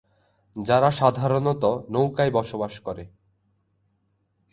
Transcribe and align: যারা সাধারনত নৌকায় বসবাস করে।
যারা 0.55 0.89
সাধারনত 0.91 1.63
নৌকায় 1.89 2.31
বসবাস 2.31 2.73
করে। 2.79 3.03